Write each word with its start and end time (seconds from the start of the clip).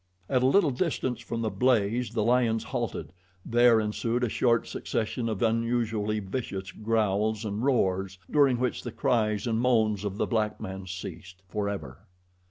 At 0.27 0.41
a 0.41 0.47
little 0.47 0.71
distance 0.71 1.19
from 1.21 1.43
the 1.43 1.51
blaze 1.51 2.09
the 2.09 2.23
lions 2.23 2.63
halted, 2.63 3.13
there 3.45 3.79
ensued 3.79 4.23
a 4.23 4.29
short 4.29 4.65
succession 4.67 5.29
of 5.29 5.43
unusually 5.43 6.19
vicious 6.19 6.71
growls 6.71 7.45
and 7.45 7.63
roars, 7.63 8.17
during 8.31 8.57
which 8.57 8.81
the 8.81 8.91
cries 8.91 9.45
and 9.45 9.59
moans 9.61 10.03
of 10.03 10.17
the 10.17 10.25
black 10.25 10.59
man 10.59 10.87
ceased 10.87 11.43
forever. 11.47 11.99